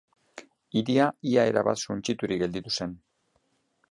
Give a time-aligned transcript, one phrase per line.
[0.79, 2.99] Hiria ia erabat suntsiturik gelditu zen.